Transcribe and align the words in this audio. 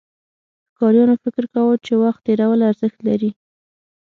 ښکاریانو 0.71 1.15
فکر 1.23 1.43
کاوه، 1.53 1.75
چې 1.85 1.93
وخت 2.03 2.21
تېرول 2.27 2.59
ارزښت 2.69 2.99
لري. 3.07 3.31